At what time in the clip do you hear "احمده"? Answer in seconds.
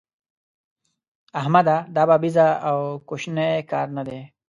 1.39-1.77